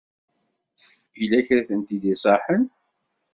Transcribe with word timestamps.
Yella 1.19 1.39
kra 1.47 1.61
i 1.61 1.67
tent-id-isaḥen? 1.67 2.63